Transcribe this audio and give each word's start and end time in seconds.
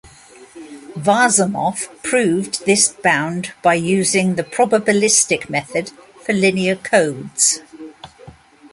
Varshamov 0.97 1.87
proved 2.01 2.65
this 2.65 2.87
bound 2.87 3.53
by 3.61 3.75
using 3.75 4.33
the 4.33 4.43
probabilistic 4.43 5.47
method 5.47 5.91
for 6.25 6.33
linear 6.33 6.75
codes. 6.75 7.59